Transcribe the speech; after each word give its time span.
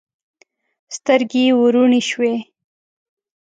سترګې 0.95 1.41
یې 1.47 1.53
وروڼې 1.61 2.01
شوې. 2.09 2.33